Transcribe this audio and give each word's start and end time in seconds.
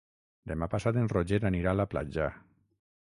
Demà 0.51 0.67
passat 0.71 0.97
en 1.01 1.11
Roger 1.13 1.39
anirà 1.51 1.73
a 1.77 1.79
la 1.81 1.85
platja. 1.93 2.31